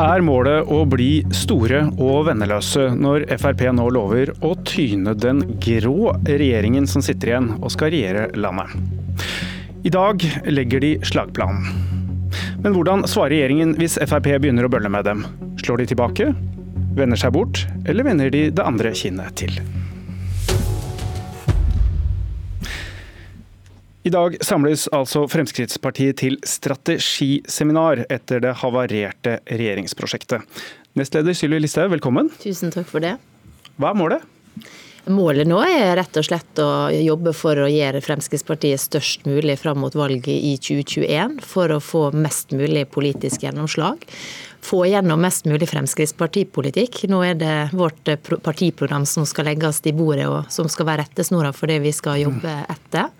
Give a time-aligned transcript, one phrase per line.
[0.00, 6.14] Er målet å bli store og venneløse når Frp nå lover å tyne den grå
[6.24, 8.72] regjeringen som sitter igjen og skal regjere landet?
[9.84, 11.68] I dag legger de slagplanen.
[12.64, 15.26] Men hvordan svarer regjeringen hvis Frp begynner å bølle med dem?
[15.60, 16.30] Slår de tilbake?
[16.96, 17.66] Vender seg bort?
[17.84, 19.60] Eller vender de det andre kinnet til?
[24.00, 30.46] I dag samles altså Fremskrittspartiet til strategiseminar etter det havarerte regjeringsprosjektet.
[30.96, 32.30] Nestleder Sylvi Listhaug, velkommen.
[32.40, 33.18] Tusen takk for det.
[33.76, 34.24] Hva er målet?
[35.12, 39.82] Målet nå er rett og slett å jobbe for å gjøre Fremskrittspartiet størst mulig fram
[39.84, 44.08] mot valget i 2021, for å få mest mulig politisk gjennomslag.
[44.64, 47.02] Få gjennom mest mulig Fremskrittspartipolitikk.
[47.12, 48.08] Nå er det vårt
[48.48, 52.24] partiprogram som skal legges i bordet, og som skal være rettesnora for det vi skal
[52.24, 53.12] jobbe etter.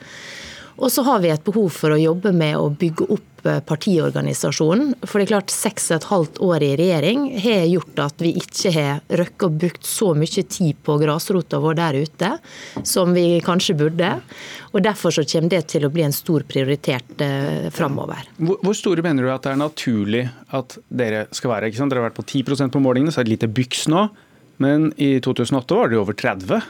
[0.81, 4.95] Og så har vi et behov for å jobbe med å bygge opp eh, partiorganisasjonen.
[5.05, 8.33] For det er klart, seks og et halvt år i regjering har gjort at vi
[8.41, 12.33] ikke har røkket og brukt så mye tid på grasrota vår der ute
[12.89, 14.15] som vi kanskje burde.
[14.73, 18.25] Og Derfor så kommer det til å bli en stor prioritet eh, framover.
[18.41, 20.25] Hvor, hvor store mener du at det er naturlig
[20.57, 21.69] at dere skal være?
[21.69, 21.93] Ikke sant?
[21.93, 24.09] Dere har vært på 10% på målingene, så er det et lite byks nå.
[24.61, 26.61] Men i 2008 var det jo over 30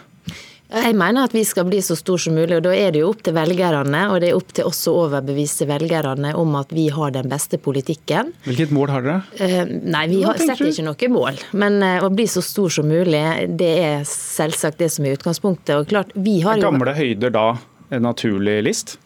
[0.70, 3.10] jeg mener at vi skal bli så stor som mulig, og da er det jo
[3.10, 4.02] opp til velgerne.
[4.12, 7.58] Og det er opp til oss å overbevise velgerne om at vi har den beste
[7.62, 8.30] politikken.
[8.46, 9.18] Hvilket mål har dere?
[9.40, 11.42] Uh, nei, vi har, setter ikke noe mål.
[11.58, 13.24] Men uh, å bli så stor som mulig,
[13.58, 15.74] det er selvsagt det som er utgangspunktet.
[15.80, 17.48] Og klart, vi har er gamle høyder da
[17.90, 18.98] en naturlig list?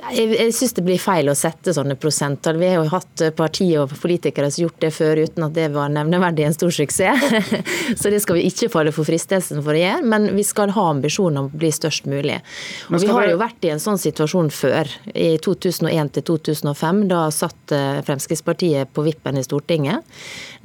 [0.00, 2.58] Jeg, jeg syns det blir feil å sette sånne prosenttall.
[2.60, 5.66] Vi har jo hatt partier og politikere som har gjort det før uten at det
[5.74, 7.26] var nevneverdig en stor suksess.
[8.00, 10.86] Så det skal vi ikke falle for fristelsen for å gjøre, men vi skal ha
[10.94, 12.38] ambisjoner om å bli størst mulig.
[12.88, 14.90] Og vi har jo vært i en sånn situasjon før.
[15.14, 20.06] I 2001 til 2005, da satt eh, Fremskrittspartiet på vippen i Stortinget.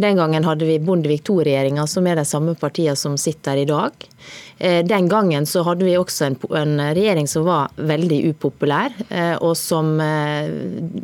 [0.02, 3.69] Den gangen hadde vi Bondevik II-regjeringa, som er de samme partiene som sitter her i
[3.69, 4.09] dag.
[4.58, 9.34] Eh, den gangen så hadde vi også en, en regjering som var veldig upopulær, eh,
[9.44, 10.47] og som eh,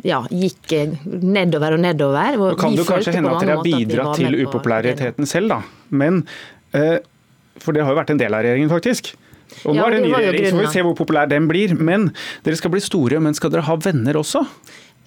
[0.08, 0.72] ja, gikk
[1.04, 2.38] nedover og nedover.
[2.40, 5.60] Og kan det kanskje hende at dere har bidratt til upopulariteten selv, da.
[5.92, 6.22] Men,
[7.60, 9.12] for det har jo vært en del av regjeringen, faktisk.
[9.66, 11.48] Og nå ja, er det en ny regjering, så får vi se hvor populær den
[11.50, 11.74] blir.
[11.76, 12.08] Men
[12.46, 14.46] dere skal bli store, men skal dere ha venner også?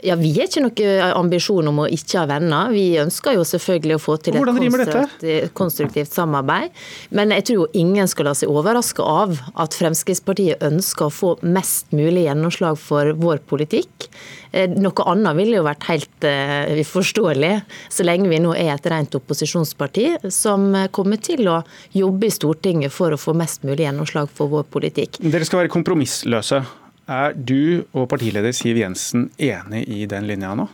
[0.05, 2.69] Ja, Vi har ikke noen ambisjon om å ikke ha venner.
[2.73, 6.73] Vi ønsker jo selvfølgelig å få til et konstruktivt, konstruktivt, samarbeid.
[7.15, 11.35] Men jeg tror jo ingen skal la seg overraske av at Fremskrittspartiet ønsker å få
[11.41, 14.09] mest mulig gjennomslag for vår politikk.
[14.55, 17.53] Eh, noe annet ville jo vært helt uh, uforståelig,
[17.91, 21.59] så lenge vi nå er et rent opposisjonsparti som kommer til å
[21.97, 25.19] jobbe i Stortinget for å få mest mulig gjennomslag for vår politikk.
[25.19, 26.63] Dere skal være kompromissløse.
[27.05, 30.65] Er du og partileder Siv Jensen enig i den linja nå?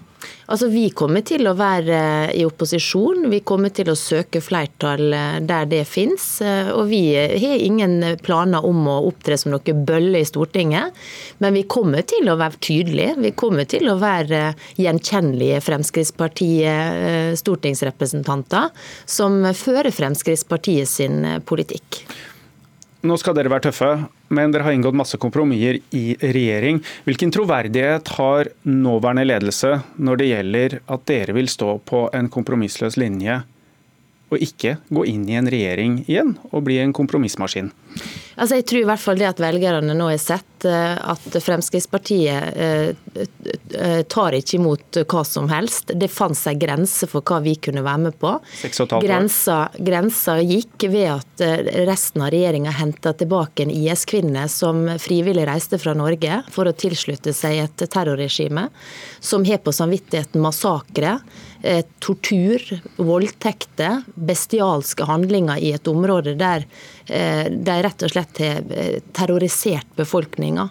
[0.52, 3.25] Altså, Vi kommer til å være eh, i opposisjon.
[3.31, 6.25] Vi kommer til å søke flertall eh, der det finnes.
[6.46, 10.97] Eh, og vi har ingen planer om å opptre som noe bølle i Stortinget.
[11.44, 13.16] Men vi kommer til å være tydelige.
[13.24, 14.44] Vi kommer til å være
[14.81, 18.70] gjenkjennelige Fremskrittspartiet stortingsrepresentanter
[19.09, 22.03] som fører Fremskrittspartiet sin politikk.
[23.01, 23.88] Nå skal dere være tøffe,
[24.29, 26.84] men dere har inngått masse kompromisser i regjering.
[27.07, 33.00] Hvilken troverdighet har nåværende ledelse når det gjelder at dere vil stå på en kompromissløs
[33.01, 33.40] linje
[34.31, 37.73] og ikke gå inn i en regjering igjen og bli en kompromissmaskin?
[38.41, 42.57] Altså jeg tror i hvert fall det at velgerne nå har sett eh, at Fremskrittspartiet
[42.57, 43.19] eh,
[43.75, 45.91] eh, tar ikke imot hva som helst.
[46.00, 48.34] Det fantes en grense for hva vi kunne være med på.
[49.03, 51.46] Grensa, grensa gikk ved at
[51.90, 57.35] resten av regjeringa henta tilbake en IS-kvinne som frivillig reiste fra Norge for å tilslutte
[57.35, 58.69] seg et terrorregime,
[59.19, 61.19] som har på samvittigheten massakre
[62.02, 62.63] tortur,
[62.97, 66.66] voldtekter, bestialske handlinger i et område der
[67.11, 70.69] de rett og slett har eh, terrorisert befolkninga.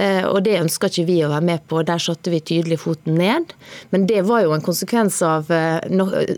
[0.00, 1.82] Eh, og Det ønska ikke vi å være med på.
[1.86, 3.52] Der satte vi tydelig foten ned.
[3.90, 5.80] Men det var jo en konsekvens av eh,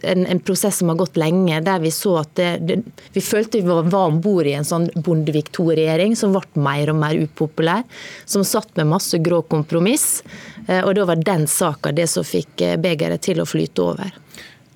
[0.03, 2.81] en, prosess som har gått lenge, der vi så at det, det,
[3.13, 6.99] vi følte vi var, om bord i en sånn Bondevik II-regjering som ble mer og
[7.03, 7.85] mer upopulær.
[8.25, 10.23] Som satt med masse grå kompromiss.
[10.67, 14.22] Eh, og da var den saka det som fikk begeret til å flyte over.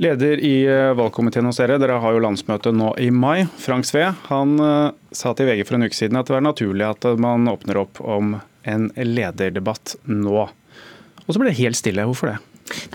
[0.02, 0.66] Leder i
[0.98, 3.46] valgkomiteen hos dere, dere har jo landsmøte nå i mai.
[3.62, 4.58] Frank Sve han
[5.08, 8.02] sa til VG for en uke siden at det var naturlig at man åpner opp
[8.04, 8.34] om
[8.69, 10.44] en lederdebatt nå.
[11.25, 12.04] Og så ble det helt stille.
[12.04, 12.37] Hvorfor det?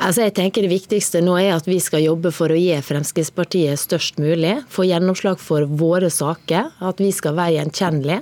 [0.01, 3.79] Altså jeg tenker Det viktigste nå er at vi skal jobbe for å gi Fremskrittspartiet
[3.79, 4.57] størst mulig.
[4.71, 6.73] Få gjennomslag for våre saker.
[6.83, 8.21] At vi skal være gjenkjennelige.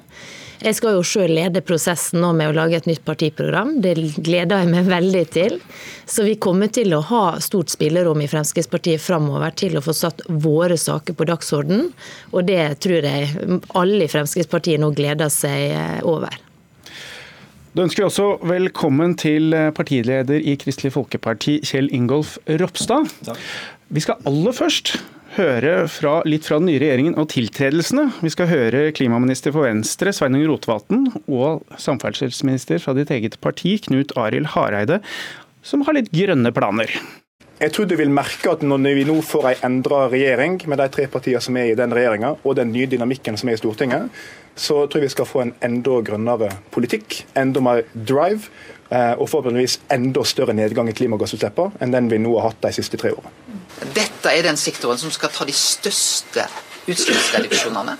[0.59, 3.77] Jeg skal jo selv lede prosessen nå med å lage et nytt partiprogram.
[3.79, 5.55] Det gleder jeg meg veldig til.
[6.03, 10.25] Så vi kommer til å ha stort spillerom i Fremskrittspartiet framover til å få satt
[10.27, 11.87] våre saker på dagsorden.
[12.33, 16.35] Og det tror jeg alle i Fremskrittspartiet nå gleder seg over.
[17.77, 23.11] Da ønsker vi også velkommen til eh, partileder i Kristelig Folkeparti, Kjell Ingolf Ropstad.
[23.27, 23.43] Takk.
[23.93, 24.95] Vi skal aller først
[25.35, 28.07] høre fra, litt fra den nye regjeringen og tiltredelsene.
[28.25, 34.15] Vi skal høre klimaminister for Venstre, Sveinung Rotevatn, og samferdselsminister fra ditt eget parti, Knut
[34.17, 35.03] Arild Hareide,
[35.61, 36.89] som har litt grønne planer.
[37.59, 40.85] Jeg tror du vil merke at når vi nå får en endra regjering med de
[40.93, 44.07] tre partiene som er i den regjeringa, og den nye dynamikken som er i Stortinget,
[44.55, 48.47] så tror jeg vi skal få en enda grønnere politikk, enda mer drive,
[48.87, 52.73] eh, og forhåpentligvis enda større nedgang i klimagassutslippene enn den vi nå har hatt de
[52.79, 53.59] siste tre årene.
[53.91, 56.47] Dette er den sektoren som skal ta de største
[56.87, 57.99] utslippsreduksjonene.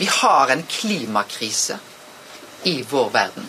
[0.00, 1.76] Vi har en klimakrise
[2.64, 3.48] i vår verden,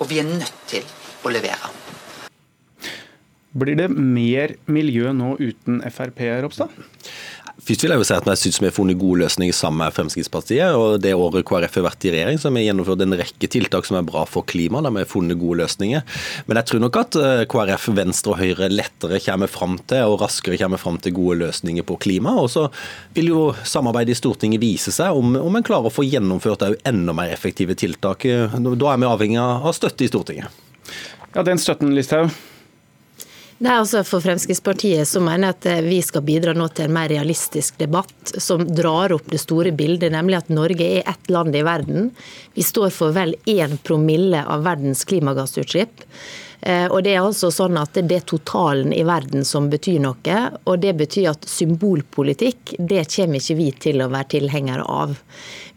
[0.00, 0.88] og vi er nødt til
[1.28, 1.89] å levere.
[3.50, 6.70] Blir det mer miljø nå uten Frp, Ropstad?
[7.60, 9.92] Først vil jeg jo si at Jeg synes vi har funnet gode løsninger sammen med
[9.92, 10.72] Fremskrittspartiet.
[10.72, 13.84] og Det året KrF har vært i regjering, så har vi gjennomført en rekke tiltak
[13.84, 14.86] som er bra for klimaet.
[14.86, 16.02] Der vi har funnet gode løsninger.
[16.46, 20.20] Men jeg tror nok at eh, KrF, Venstre og Høyre lettere kommer fram til og
[20.22, 22.36] raskere kommer fram til gode løsninger på klima.
[22.40, 22.68] Og så
[23.14, 27.16] vil jo samarbeidet i Stortinget vise seg om, om en klarer å få gjennomført enda
[27.16, 28.24] mer effektive tiltak.
[28.24, 30.48] Da er vi avhengig av støtte i Stortinget.
[31.34, 32.32] Ja, Den støtten, Listhaug,
[33.60, 36.94] Nei, altså For Fremskrittspartiet så mener jeg at eh, vi skal bidra nå til en
[36.96, 41.52] mer realistisk debatt som drar opp det store bildet, nemlig at Norge er ett land
[41.52, 42.08] i verden.
[42.56, 46.06] Vi står for vel én promille av verdens klimagassutslipp.
[46.62, 50.38] Eh, og Det er altså sånn at det er totalen i verden som betyr noe.
[50.64, 55.16] og Det betyr at symbolpolitikk det kommer ikke vi til å være tilhengere av.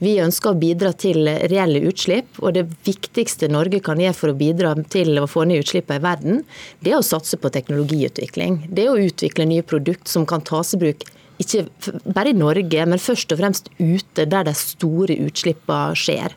[0.03, 2.39] Vi ønsker å bidra til reelle utslipp.
[2.41, 6.03] og Det viktigste Norge kan gjøre for å bidra til å få ned utslippene i
[6.03, 6.43] verden,
[6.81, 8.67] det er å satse på teknologiutvikling.
[8.69, 11.05] Det er å utvikle nye produkter som kan tas i bruk
[11.41, 11.65] ikke
[12.13, 16.35] bare i Norge, men først og fremst ute der de store utslippene skjer.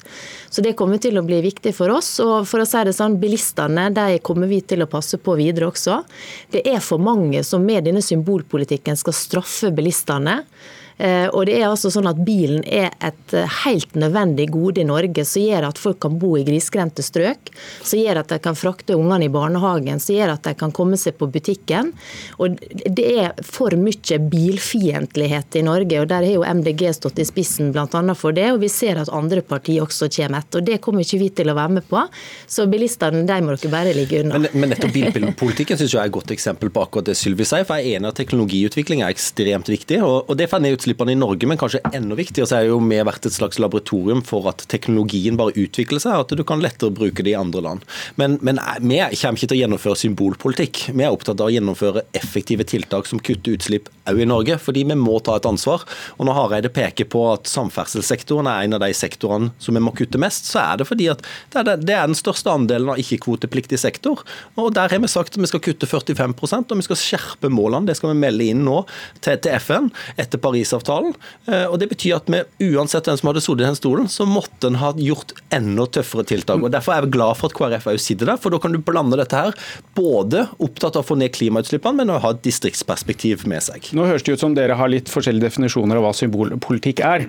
[0.51, 2.19] Så Det kommer til å bli viktig for oss.
[2.21, 5.69] og for å si det sånn, Bilistene de kommer vi til å passe på videre
[5.69, 6.05] også.
[6.51, 10.45] Det er for mange som med denne symbolpolitikken skal straffe bilistene.
[10.99, 14.87] Eh, og det er altså sånn at Bilen er et eh, helt nødvendig gode i
[14.89, 17.53] Norge, som gjør at folk kan bo i grisgrendte strøk,
[17.85, 20.97] som gjør at de kan frakte ungene i barnehagen, som gjør at de kan komme
[21.01, 21.93] seg på butikken.
[22.41, 22.57] Og
[22.97, 27.73] Det er for mye bilfiendtlighet i Norge, og der har jo MDG stått i spissen
[27.75, 28.15] bl.a.
[28.17, 28.49] for det.
[28.55, 30.63] og Vi ser at andre partier også kommer etter.
[30.63, 32.07] og Det kommer ikke vi til å være med på.
[32.49, 34.41] Så bilistene de må dere bare ligge unna.
[34.41, 37.67] Men, men nettopp bilpolitikken synes jeg er et godt eksempel på akkurat det Sylvi sier.
[37.69, 40.01] for jeg er enig at Teknologiutvikling er ekstremt viktig.
[40.01, 42.79] og, og det jeg ned utslippene i Norge, men kanskje enda viktigere så er jo
[42.79, 46.95] vi vært et slags laboratorium for at teknologien bare utvikler seg, at du kan lettere
[46.95, 47.85] bruke det i andre land.
[48.17, 50.85] Men, men vi kommer ikke til å gjennomføre symbolpolitikk.
[50.93, 54.85] Vi er opptatt av å gjennomføre effektive tiltak som kutter utslipp òg i Norge, fordi
[54.87, 55.83] vi må ta et ansvar.
[56.17, 59.95] Og når Hareide peker på at samferdselssektoren er en av de sektorene som vi må
[59.97, 61.25] kutte mest, så er det fordi at
[61.57, 64.23] det er den største andelen av ikke-kvotepliktig sektor.
[64.55, 67.89] Og Der har vi sagt at vi skal kutte 45% og vi skal skjerpe målene.
[67.89, 68.83] Det skal vi melde inn nå
[69.25, 69.91] til, til FN
[70.21, 71.15] etter Paris Parisavtalen.
[71.47, 72.43] Eh, og Det betyr at vi,
[72.75, 76.27] uansett hvem som hadde sittet i den stolen, så måtte en ha gjort enda tøffere
[76.27, 76.63] tiltak.
[76.63, 78.79] og Derfor er jeg glad for at KrF òg sitter der, for da kan du
[78.79, 79.55] blande dette her.
[79.95, 83.93] Både opptatt av å få ned klimautslippene, men å ha et distriktsperspektiv med seg.
[83.93, 87.29] Nå høres det ut som dere har litt forskjellige definisjoner av hva symbolpolitikk er.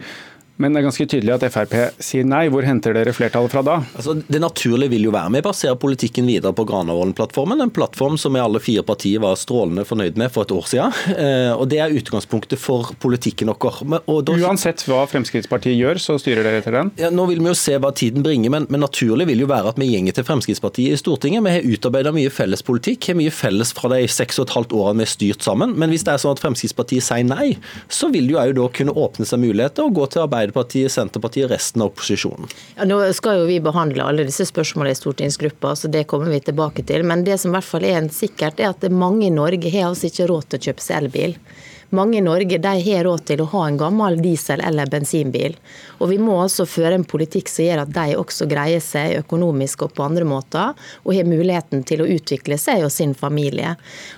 [0.57, 2.47] Men det er ganske tydelig at Frp sier nei.
[2.51, 3.77] Hvor henter dere flertallet fra da?
[3.97, 7.61] Altså, det naturlige vil jo være med å basere politikken videre på Granavolden-plattformen.
[7.61, 10.97] En plattform som vi alle fire partier var strålende fornøyd med for et år siden.
[11.17, 13.83] Eh, og Det er utgangspunktet for politikken vår.
[14.25, 14.37] Da...
[14.47, 16.91] Uansett hva Fremskrittspartiet gjør, så styrer dere etter den?
[16.99, 19.73] Ja, nå vil vi jo se hva tiden bringer, men, men naturlig vil jo være
[19.73, 21.45] at vi gjenger til Fremskrittspartiet i Stortinget.
[21.45, 24.75] Vi har utarbeidet mye felles politikk, har mye felles fra de seks og et halvt
[24.77, 25.77] årene vi har styrt sammen.
[25.77, 27.53] Men hvis det er sånn at Fremskrittspartiet sier nei,
[27.93, 31.51] så vil jo da kunne åpne seg muligheter og gå til arbeid Arbeiderpartiet, Senterpartiet og
[31.51, 32.49] resten av opposisjonen.
[32.77, 36.39] Ja, nå skal jo vi behandle alle disse spørsmålene i stortingsgruppa, så det kommer vi
[36.39, 37.03] tilbake til.
[37.07, 40.09] Men det som i hvert fall er sikkert, er at mange i Norge har altså
[40.09, 41.37] ikke råd til å kjøpe seg elbil.
[41.89, 45.56] Mange i Norge de har råd til å ha en gammel diesel- eller bensinbil.
[46.00, 49.86] Og Vi må altså føre en politikk som gjør at de også greier seg økonomisk
[49.86, 50.75] og på andre måter,
[51.06, 53.75] og har muligheten til å utvikle seg og sin familie.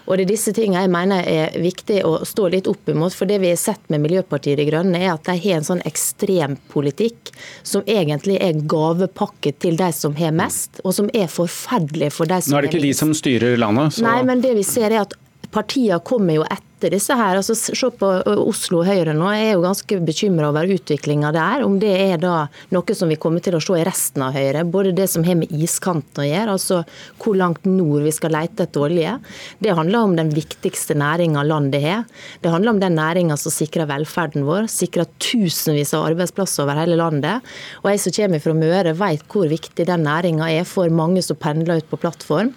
[0.08, 3.14] Og Det er disse tingene jeg mener er viktig å stå litt opp imot.
[3.14, 5.86] For det vi har sett med Miljøpartiet De Grønne, er at de har en sånn
[5.86, 7.34] ekstrempolitikk
[7.64, 12.42] som egentlig er gavepakke til de som har mest, og som er forferdelig for de
[12.42, 12.52] som har minst.
[12.52, 14.00] Nå er det ikke de som styrer landet?
[14.00, 14.06] Så...
[14.06, 15.18] Nei, men det vi ser er at
[15.54, 17.38] partiene kommer jo etter disse her.
[17.40, 19.28] Altså, se på Oslo Høyre nå.
[19.36, 21.66] Jeg er jo ganske bekymra over utviklinga der.
[21.66, 22.36] Om det er da
[22.76, 24.64] noe som vi kommer til å se i resten av Høyre.
[24.70, 26.82] Både det som har med iskanten å gjøre, altså
[27.20, 29.18] hvor langt nord vi skal lete etter olje.
[29.60, 32.08] Det handler om den viktigste næringa landet har.
[32.44, 37.00] Det handler om den næringa som sikrer velferden vår, sikrer tusenvis av arbeidsplasser over hele
[37.00, 37.46] landet.
[37.84, 41.40] Og jeg som kommer fra Møre, vet hvor viktig den næringa er for mange som
[41.40, 42.54] pendler ut på plattform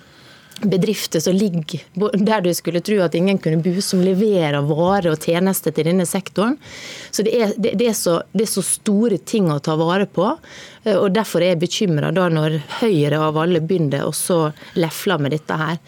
[0.60, 1.80] bedrifter som ligger
[2.14, 6.06] der du skulle tro at ingen kunne bo, som leverer varer og tjenester til denne
[6.08, 6.56] sektoren.
[7.10, 10.28] Så det er, det, er, så, det er så store ting å ta vare på.
[10.84, 14.40] Eh, og Derfor er jeg bekymra når Høyre av alle begynner å
[14.78, 15.78] lefle med dette her.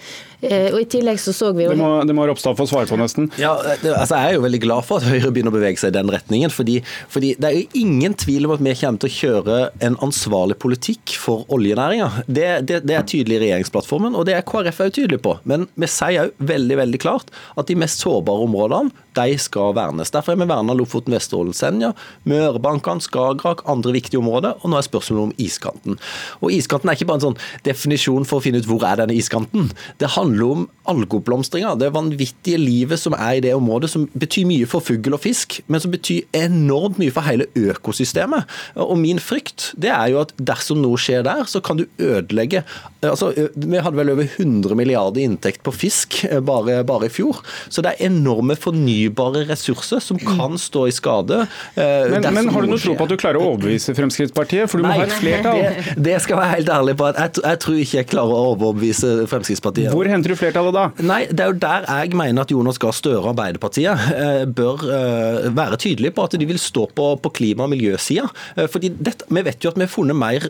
[0.44, 1.72] Eh, og i tillegg så så vi jo...
[1.72, 3.30] Det må, det må Ropstad få svare på, nesten.
[3.40, 5.96] Ja, altså Jeg er jo veldig glad for at Høyre begynner å bevege seg i
[5.98, 6.52] den retningen.
[6.52, 6.78] Fordi,
[7.12, 10.58] fordi Det er jo ingen tvil om at vi kommer til å kjøre en ansvarlig
[10.62, 12.10] politikk for oljenæringa.
[12.26, 15.38] Det, det, det, er tydelig i regjeringsplattformen, og det er KrF òg tydelig på.
[15.48, 20.10] Men vi sier òg veldig veldig klart at de mest sårbare områdene de skal vernes.
[20.10, 21.92] Derfor er vi verna Lofoten, Vesterålen, Senja,
[22.28, 24.58] Mørebankene, Skagerrak, andre viktige områder.
[24.62, 25.98] Og nå er spørsmålet om iskanten.
[26.42, 29.16] Og Iskanten er ikke bare en sånn definisjon for å finne ut hvor er denne
[29.16, 29.70] iskanten.
[30.02, 34.68] Det handler om algeoppblomstringa, det vanvittige livet som er i det området, som betyr mye
[34.68, 38.48] for fugl og fisk, men som betyr enormt mye for hele økosystemet.
[38.80, 42.64] Og min frykt det er jo at dersom noe skjer der, så kan du ødelegge
[43.04, 47.40] altså, Vi hadde vel over 100 milliarder i inntekt på fisk bare, bare i fjor.
[47.68, 51.44] Så det er enorme fornybare ressurser som kan stå i skade.
[51.76, 54.68] Men, men har du noe tro på at du klarer å overbevise Fremskrittspartiet?
[54.70, 55.60] For du må ha et flertall.
[55.60, 57.08] Det, det, skal jeg være helt ærlig på.
[57.10, 59.92] at jeg, jeg, tror ikke jeg klarer å overbevise Fremskrittspartiet.
[59.94, 60.84] Hvor henter du flertallet da?
[61.04, 64.84] Nei, Det er jo der jeg mener at Jonas Gahr Støre og Arbeiderpartiet eh, bør
[64.88, 68.28] eh, være tydelige på at de vil stå på, på klima- og miljøsida.
[68.56, 70.46] Eh, fordi dette, Vi vet jo at vi har funnet mer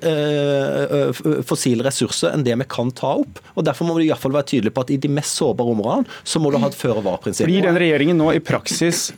[1.46, 3.40] fossile ressurser enn det vi kan ta opp.
[3.54, 5.74] og Derfor må vi i hvert fall være tydelige på at i de mest sårbare
[5.74, 7.48] områdene så må du ha et føre-var-prinsipp.
[7.48, 9.12] Blir den regjeringen nå i praksis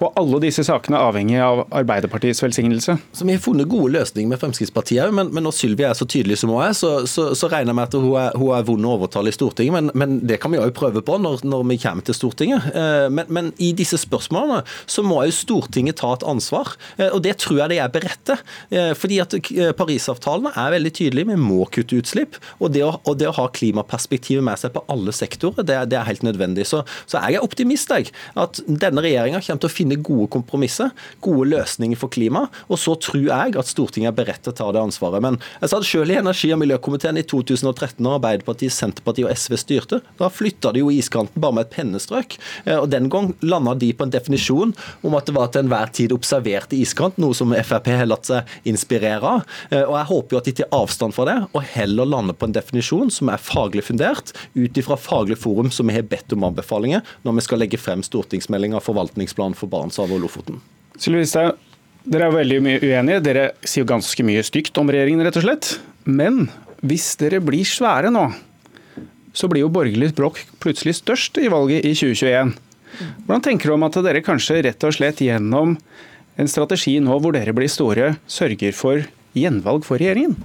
[0.00, 2.96] på alle disse sakene avhengig av Arbeiderpartiets velsignelse?
[3.12, 6.06] Så Vi har funnet gode løsninger med Fremskrittspartiet òg, men, men, når Sylvi er så
[6.08, 8.66] tydelig som hun er, så, så, så regner jeg med at hun er, hun er
[8.66, 9.76] vond å overtale i Stortinget.
[9.76, 12.70] Men, men det kan vi òg prøve på når, når, vi kommer til Stortinget.
[12.72, 17.20] Eh, men, men, i disse spørsmålene så må jo Stortinget ta et ansvar, eh, og
[17.26, 18.34] det tror jeg de er beredt.
[18.72, 19.36] Eh, fordi at
[19.76, 22.40] Parisavtalene er veldig tydelige, vi må kutte utslipp.
[22.58, 26.00] Og det å, og det å ha klimaperspektivet med seg på alle sektorer, det, det
[26.00, 26.66] er helt nødvendig.
[26.70, 28.10] Så, så jeg er optimist, jeg.
[28.40, 32.48] At denne regjeringa kommer til å finne finne gode kompromisser, gode løsninger for klima.
[32.68, 35.22] Og så tror jeg at Stortinget er beredt til å ta det ansvaret.
[35.22, 39.56] Men jeg satt selv i energi- og miljøkomiteen i 2013 når Arbeiderpartiet, Senterpartiet og SV
[39.56, 40.00] styrte.
[40.18, 42.38] Da flytta de jo iskanten bare med et pennestrøk.
[42.66, 45.92] Eh, og Den gang landa de på en definisjon om at det var til enhver
[45.92, 49.44] tid observert iskant, noe som Frp har latt seg inspirere av.
[49.70, 52.48] Eh, og Jeg håper jo at de tar avstand fra det, og heller lander på
[52.48, 56.44] en definisjon som er faglig fundert, ut ifra faglig forum som vi har bedt om
[56.44, 60.60] anbefalinger når vi skal legge frem stortingsmeldinga forvaltningsplan for Barentshavet og Lofoten.
[61.00, 61.24] Sylvi
[62.08, 63.22] dere er veldig mye uenige.
[63.24, 65.74] Dere sier ganske mye stygt om regjeringen, rett og slett.
[66.08, 66.46] Men
[66.80, 68.24] hvis dere blir svære nå,
[69.36, 72.54] så blir jo borgerlig bråk plutselig størst i valget i 2021.
[73.26, 75.76] Hvordan tenker du om at dere kanskje rett og slett gjennom
[76.40, 79.04] en strategi nå hvor dere blir store, sørger for
[79.36, 80.38] gjenvalg for regjeringen?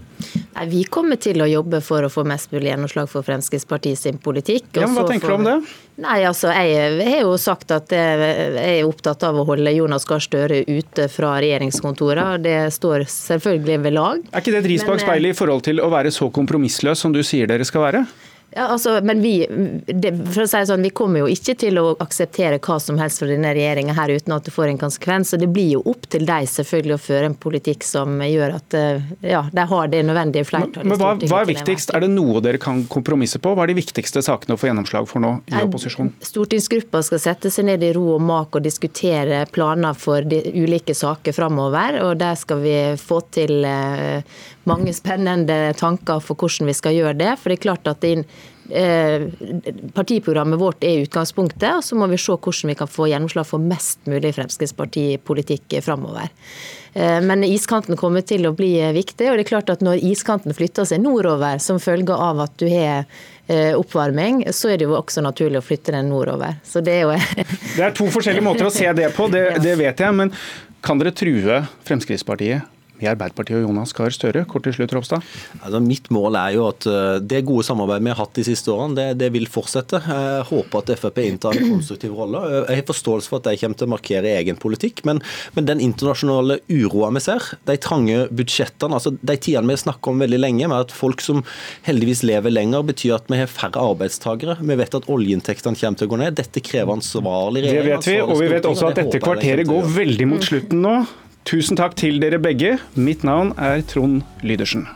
[0.55, 4.19] Nei, Vi kommer til å jobbe for å få mest mulig gjennomslag for Fremskrittspartiet sin
[4.23, 4.69] politikk.
[4.77, 5.55] Ja, men Hva tenker du om det?
[6.03, 10.23] Nei, altså, Jeg har jo sagt at jeg er opptatt av å holde Jonas Gahr
[10.23, 12.39] Støre ute fra regjeringskontorene.
[12.43, 14.23] Det står selvfølgelig ved lag.
[14.31, 17.03] Er ikke det et ris bak eh, speilet i forhold til å være så kompromissløs
[17.03, 18.05] som du sier dere skal være?
[18.55, 19.33] Ja, altså, men vi,
[19.87, 23.19] det, for å si sånn, vi kommer jo ikke til å akseptere hva som helst
[23.19, 25.33] fra denne regjeringa her uten at det får en konsekvens.
[25.35, 28.77] og Det blir jo opp til de selvfølgelig å føre en politikk som gjør at
[28.79, 30.87] eh, ja, de har det nødvendige flertallet.
[30.87, 31.91] Men, men hva, hva, er viktigst?
[31.91, 33.57] Er det noe dere kan kompromisse på?
[33.57, 36.13] Hva er de viktigste sakene å få gjennomslag for nå i opposisjon?
[36.23, 40.95] Stortingsgruppa skal sette seg ned i ro og mak og diskutere planer for de ulike
[40.95, 41.99] saker framover.
[42.07, 44.23] Og der skal vi få til eh,
[44.63, 47.35] mange spennende tanker for hvordan vi skal gjøre det.
[47.41, 52.17] For det er klart at det eh, partiprogrammet vårt er utgangspunktet, og så må vi
[52.17, 56.33] se hvordan vi kan få gjennomslag for mest mulig Fremskrittspartipolitikk framover.
[56.95, 59.29] Eh, men iskanten kommer til å bli viktig.
[59.29, 62.67] og det er klart at Når iskanten flytter seg nordover som følge av at du
[62.71, 63.05] har
[63.47, 66.55] eh, oppvarming, så er det jo også naturlig å flytte den nordover.
[66.63, 67.17] Så Det er jo
[67.77, 70.15] Det er to forskjellige måter å se det på, det, det vet jeg.
[70.15, 70.31] Men
[70.81, 74.45] kan dere true Fremskrittspartiet i Arbeiderpartiet og Jonas Gahr Støre.
[74.49, 75.23] Kort til slutt, Ropstad.
[75.61, 78.71] Altså, mitt mål er jo at eh, det gode samarbeidet vi har hatt de siste
[78.71, 79.99] årene, det, det vil fortsette.
[80.05, 82.43] Jeg håper at Frp inntar en konstruktiv rolle.
[82.69, 85.21] Jeg har forståelse for at de kommer til å markere egen politikk, men,
[85.57, 90.23] men den internasjonale uroa vi ser, de trange budsjettene, altså de tidene vi snakker om
[90.23, 91.43] veldig lenge, med at folk som
[91.87, 94.57] heldigvis lever lenger, betyr at vi har færre arbeidstakere.
[94.61, 96.39] Vi vet at oljeinntektene kommer til å gå ned.
[96.39, 97.91] Dette krever ansvarlig regjering.
[97.91, 100.97] Det vet vi, og vi vet også at dette kvarteret går veldig mot slutten nå.
[101.45, 102.79] Tusen takk til dere begge.
[102.97, 104.87] Mitt navn er Trond Lydersen.